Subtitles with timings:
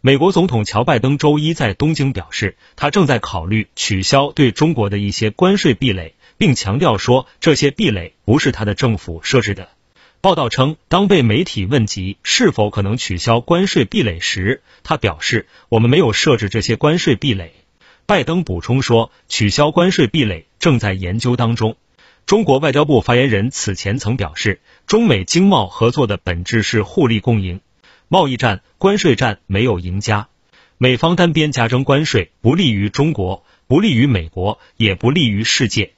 [0.00, 9.70] 美国总统乔拜登周一在东京表示，他正在考虑取消对中国的一些关税壁垒，并强调说这些壁垒不是他的政府设置的。
[10.20, 17.52] 报道称，当被媒体问及是否可能取消关税壁垒时，他表示：“我们没有设置这些关税壁垒。”
[18.06, 21.76] 拜登补充说，取消关税壁垒正在研究当中。
[22.24, 27.60] 中国外交部发言人此前曾表示，中美经贸合作的本质是互利共赢。
[28.10, 30.28] 贸易战、关税战没有赢家，
[30.78, 35.92] 美方单边加征关税不利于中国，不利于美国，也不利于世界。